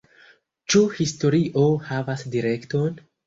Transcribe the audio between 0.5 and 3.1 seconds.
Ĉu historio havas direkton?